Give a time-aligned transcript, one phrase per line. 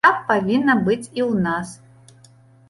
[0.05, 1.69] Так павінна быць і ў нас.